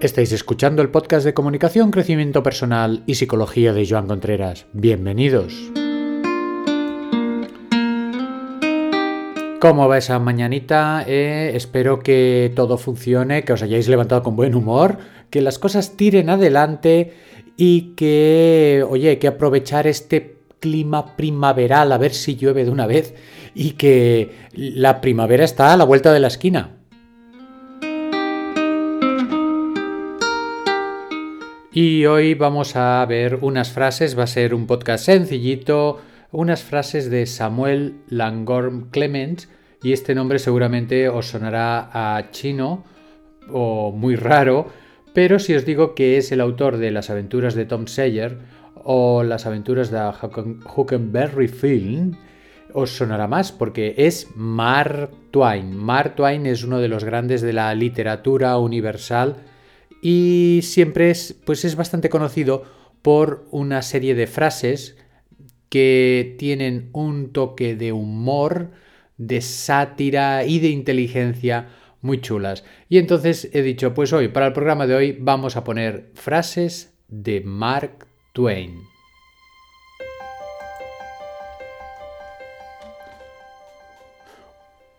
[0.00, 4.64] Estáis escuchando el podcast de comunicación, crecimiento personal y psicología de Joan Contreras.
[4.72, 5.52] Bienvenidos.
[9.60, 11.04] ¿Cómo va esa mañanita?
[11.06, 14.96] Eh, espero que todo funcione, que os hayáis levantado con buen humor,
[15.28, 17.12] que las cosas tiren adelante
[17.58, 23.14] y que, oye, que aprovechar este clima primaveral a ver si llueve de una vez
[23.54, 26.79] y que la primavera está a la vuelta de la esquina.
[31.72, 36.00] Y hoy vamos a ver unas frases, va a ser un podcast sencillito,
[36.32, 39.48] unas frases de Samuel Langorm Clements,
[39.80, 42.82] y este nombre seguramente os sonará a chino
[43.48, 44.66] o muy raro,
[45.14, 48.38] pero si os digo que es el autor de Las aventuras de Tom Sawyer
[48.74, 50.10] o Las aventuras de
[50.76, 52.16] Huckleberry Finn,
[52.72, 55.76] os sonará más porque es Mark Twain.
[55.76, 59.36] Mark Twain es uno de los grandes de la literatura universal
[60.00, 62.64] y siempre es, pues es bastante conocido
[63.02, 64.96] por una serie de frases
[65.68, 68.72] que tienen un toque de humor,
[69.16, 71.68] de sátira y de inteligencia
[72.02, 72.64] muy chulas.
[72.88, 76.94] Y entonces he dicho, pues hoy, para el programa de hoy, vamos a poner frases
[77.08, 78.80] de Mark Twain.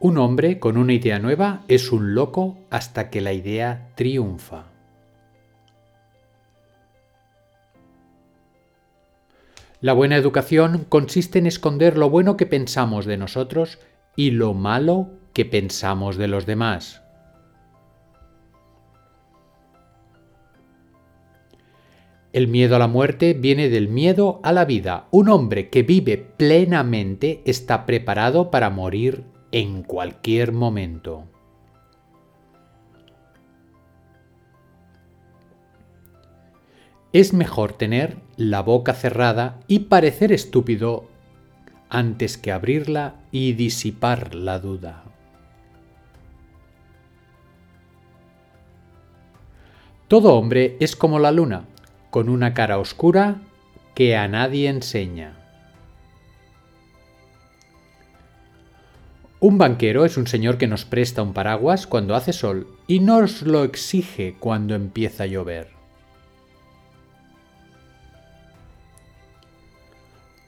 [0.00, 4.73] Un hombre con una idea nueva es un loco hasta que la idea triunfa.
[9.84, 13.80] La buena educación consiste en esconder lo bueno que pensamos de nosotros
[14.16, 17.02] y lo malo que pensamos de los demás.
[22.32, 25.06] El miedo a la muerte viene del miedo a la vida.
[25.10, 31.26] Un hombre que vive plenamente está preparado para morir en cualquier momento.
[37.14, 41.08] Es mejor tener la boca cerrada y parecer estúpido
[41.88, 45.04] antes que abrirla y disipar la duda.
[50.08, 51.66] Todo hombre es como la luna,
[52.10, 53.36] con una cara oscura
[53.94, 55.36] que a nadie enseña.
[59.38, 63.42] Un banquero es un señor que nos presta un paraguas cuando hace sol y nos
[63.42, 65.83] lo exige cuando empieza a llover.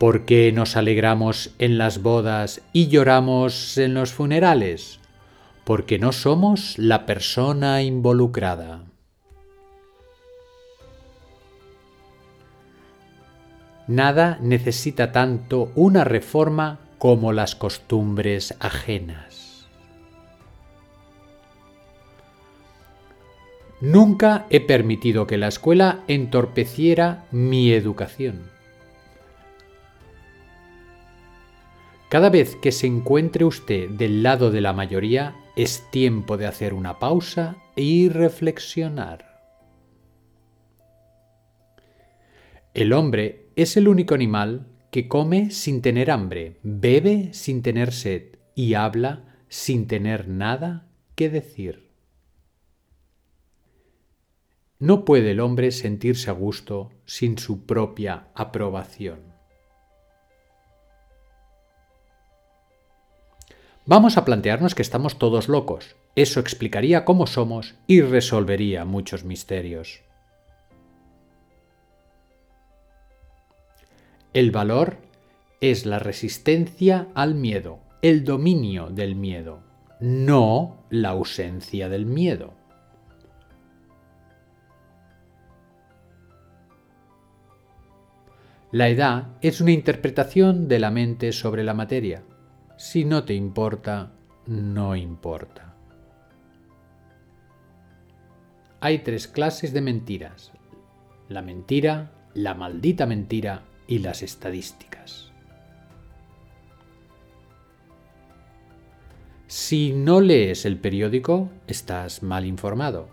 [0.00, 4.98] ¿Por qué nos alegramos en las bodas y lloramos en los funerales?
[5.64, 8.86] Porque no somos la persona involucrada.
[13.88, 19.68] Nada necesita tanto una reforma como las costumbres ajenas.
[23.82, 28.59] Nunca he permitido que la escuela entorpeciera mi educación.
[32.10, 36.74] Cada vez que se encuentre usted del lado de la mayoría, es tiempo de hacer
[36.74, 39.40] una pausa y reflexionar.
[42.74, 48.38] El hombre es el único animal que come sin tener hambre, bebe sin tener sed
[48.56, 51.90] y habla sin tener nada que decir.
[54.80, 59.29] No puede el hombre sentirse a gusto sin su propia aprobación.
[63.86, 65.96] Vamos a plantearnos que estamos todos locos.
[66.14, 70.02] Eso explicaría cómo somos y resolvería muchos misterios.
[74.32, 74.98] El valor
[75.60, 79.62] es la resistencia al miedo, el dominio del miedo,
[79.98, 82.54] no la ausencia del miedo.
[88.72, 92.22] La edad es una interpretación de la mente sobre la materia.
[92.80, 94.10] Si no te importa,
[94.46, 95.74] no importa.
[98.80, 100.50] Hay tres clases de mentiras.
[101.28, 105.30] La mentira, la maldita mentira y las estadísticas.
[109.46, 113.10] Si no lees el periódico, estás mal informado.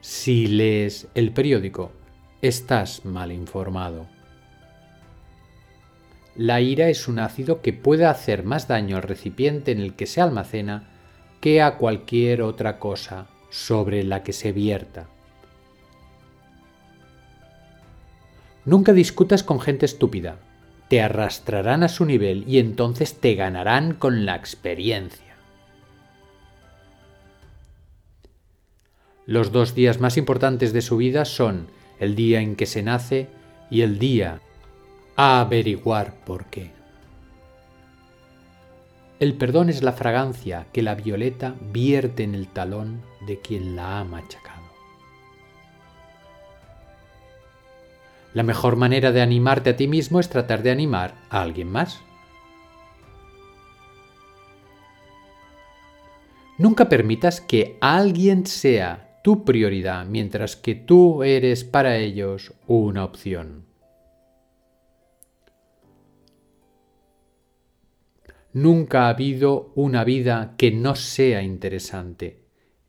[0.00, 1.92] Si lees el periódico,
[2.40, 4.06] estás mal informado.
[6.34, 10.06] La ira es un ácido que puede hacer más daño al recipiente en el que
[10.06, 10.88] se almacena
[11.40, 15.08] que a cualquier otra cosa sobre la que se vierta.
[18.64, 20.36] Nunca discutas con gente estúpida.
[20.88, 25.34] Te arrastrarán a su nivel y entonces te ganarán con la experiencia.
[29.26, 31.66] Los dos días más importantes de su vida son
[31.98, 33.28] el día en que se nace
[33.70, 34.40] y el día
[35.16, 36.70] a averiguar por qué.
[39.20, 44.00] El perdón es la fragancia que la violeta vierte en el talón de quien la
[44.00, 44.62] ha machacado.
[48.34, 52.00] La mejor manera de animarte a ti mismo es tratar de animar a alguien más.
[56.58, 63.71] Nunca permitas que alguien sea tu prioridad mientras que tú eres para ellos una opción.
[68.54, 72.42] Nunca ha habido una vida que no sea interesante.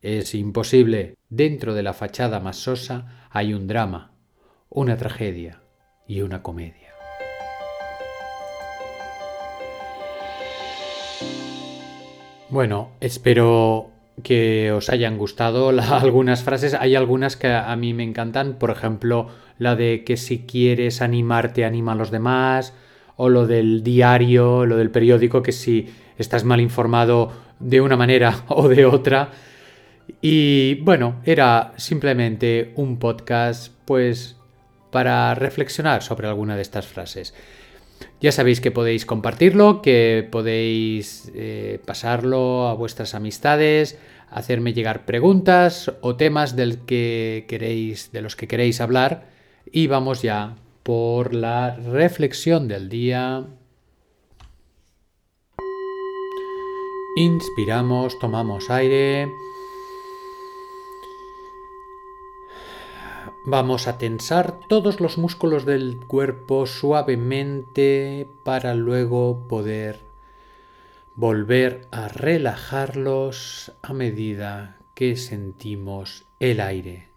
[0.00, 1.16] Es imposible.
[1.28, 4.14] Dentro de la fachada más sosa hay un drama,
[4.70, 5.60] una tragedia
[6.06, 6.94] y una comedia.
[12.48, 13.90] Bueno, espero
[14.22, 16.72] que os hayan gustado algunas frases.
[16.72, 19.28] Hay algunas que a mí me encantan, por ejemplo,
[19.58, 22.72] la de que si quieres animarte, anima a los demás,
[23.22, 28.44] o lo del diario, lo del periódico, que si estás mal informado de una manera
[28.48, 29.30] o de otra.
[30.22, 34.36] Y bueno, era simplemente un podcast, pues
[34.90, 37.34] para reflexionar sobre alguna de estas frases.
[38.22, 43.98] Ya sabéis que podéis compartirlo, que podéis eh, pasarlo a vuestras amistades,
[44.30, 49.28] hacerme llegar preguntas o temas del que queréis, de los que queréis hablar.
[49.70, 53.46] Y vamos ya por la reflexión del día.
[57.16, 59.28] Inspiramos, tomamos aire.
[63.46, 69.98] Vamos a tensar todos los músculos del cuerpo suavemente para luego poder
[71.16, 77.08] volver a relajarlos a medida que sentimos el aire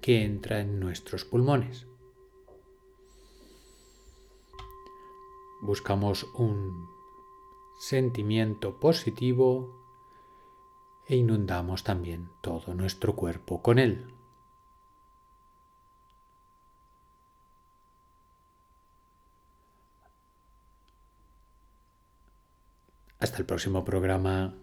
[0.00, 1.86] que entra en nuestros pulmones.
[5.62, 6.90] Buscamos un
[7.78, 9.70] sentimiento positivo
[11.06, 14.12] e inundamos también todo nuestro cuerpo con él.
[23.20, 24.61] Hasta el próximo programa.